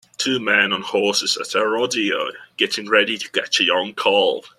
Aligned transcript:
Two 0.17 0.39
men 0.39 0.73
on 0.73 0.81
horses 0.81 1.37
at 1.37 1.53
a 1.53 1.63
rodeo 1.63 2.31
getting 2.57 2.89
ready 2.89 3.19
to 3.19 3.29
catch 3.29 3.59
a 3.59 3.63
young 3.63 3.93
calve. 3.93 4.49